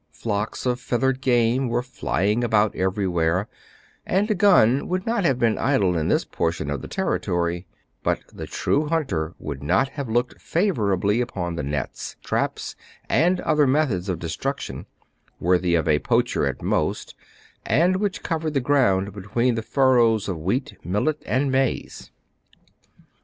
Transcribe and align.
Flocks 0.09 0.65
of 0.65 0.79
feathered 0.79 1.21
game 1.21 1.67
were 1.69 1.83
flying 1.83 2.43
about 2.43 2.75
everywhere, 2.75 3.47
and 4.03 4.31
a 4.31 4.33
gun 4.33 4.87
would 4.87 5.05
not 5.05 5.23
have 5.25 5.37
been 5.37 5.59
idle 5.59 5.95
in 5.95 6.07
this 6.07 6.25
portion 6.25 6.71
of 6.71 6.81
the 6.81 6.87
territory; 6.87 7.67
but 8.01 8.19
the 8.33 8.47
true 8.47 8.87
hunter 8.87 9.35
would 9.37 9.61
not 9.61 9.89
have 9.89 10.09
looked 10.09 10.41
favorably 10.41 11.21
upon 11.21 11.53
the 11.55 11.61
nets, 11.61 12.15
traps, 12.23 12.75
and 13.09 13.41
other 13.41 13.67
methods 13.67 14.09
of 14.09 14.17
destruction, 14.17 14.87
worthy 15.39 15.75
of 15.75 15.87
a 15.87 15.99
poacher 15.99 16.47
at 16.47 16.63
most, 16.63 17.13
and 17.63 17.97
which 17.97 18.23
covered 18.23 18.55
the 18.55 18.59
ground 18.59 19.13
between 19.13 19.53
the 19.53 19.61
furrows 19.61 20.27
of 20.27 20.35
wheat, 20.35 20.75
millet, 20.83 21.21
and 21.27 21.51
maize. 21.51 22.09